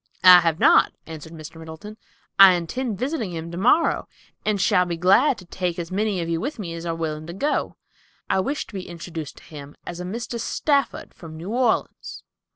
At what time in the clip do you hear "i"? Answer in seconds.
0.23-0.39, 2.39-2.53, 8.27-8.39